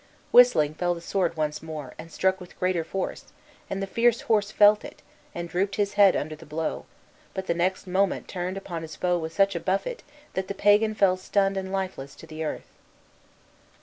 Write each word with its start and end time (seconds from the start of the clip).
Whistling 0.31 0.73
fell 0.73 0.95
the 0.95 0.99
sword 0.99 1.37
once 1.37 1.61
more, 1.61 1.93
and 1.99 2.11
struck 2.11 2.41
with 2.41 2.57
greater 2.59 2.83
force, 2.83 3.25
and 3.69 3.83
the 3.83 3.85
fierce 3.85 4.21
horse 4.21 4.49
felt 4.49 4.83
it, 4.83 5.03
and 5.35 5.47
drooped 5.47 5.75
his 5.75 5.93
head 5.93 6.15
under 6.15 6.35
the 6.35 6.43
blow, 6.43 6.87
but 7.35 7.45
the 7.45 7.53
next 7.53 7.85
moment 7.85 8.27
turned 8.27 8.57
upon 8.57 8.81
his 8.81 8.95
foe 8.95 9.19
with 9.19 9.31
such 9.31 9.55
a 9.55 9.59
buffet 9.59 10.01
that 10.33 10.47
the 10.47 10.55
Pagan 10.55 10.95
fell 10.95 11.17
stunned 11.17 11.55
and 11.55 11.71
lifeless 11.71 12.15
to 12.15 12.25
the 12.25 12.43
earth. 12.43 12.79